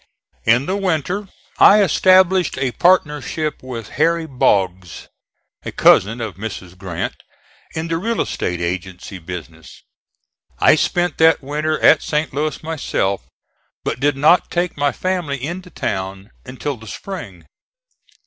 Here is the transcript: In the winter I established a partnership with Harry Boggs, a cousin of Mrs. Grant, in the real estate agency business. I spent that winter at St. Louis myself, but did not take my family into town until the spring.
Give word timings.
In 0.45 0.65
the 0.65 0.75
winter 0.75 1.27
I 1.59 1.83
established 1.83 2.57
a 2.57 2.71
partnership 2.71 3.61
with 3.61 3.89
Harry 4.01 4.25
Boggs, 4.25 5.07
a 5.63 5.71
cousin 5.71 6.19
of 6.19 6.37
Mrs. 6.37 6.75
Grant, 6.75 7.13
in 7.75 7.87
the 7.87 7.97
real 7.97 8.19
estate 8.19 8.59
agency 8.61 9.19
business. 9.19 9.83
I 10.57 10.73
spent 10.73 11.19
that 11.19 11.43
winter 11.43 11.79
at 11.81 12.01
St. 12.01 12.33
Louis 12.33 12.63
myself, 12.63 13.27
but 13.83 13.99
did 13.99 14.17
not 14.17 14.49
take 14.49 14.75
my 14.75 14.91
family 14.91 15.37
into 15.45 15.69
town 15.69 16.31
until 16.45 16.77
the 16.77 16.87
spring. 16.87 17.45